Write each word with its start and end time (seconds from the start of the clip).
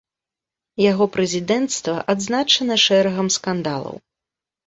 Яго 0.91 1.05
прэзідэнцтва 1.15 1.95
адзначана 2.15 2.79
шэрагам 2.87 3.27
скандалаў. 3.37 3.95